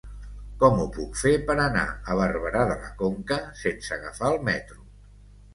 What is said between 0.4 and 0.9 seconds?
Com ho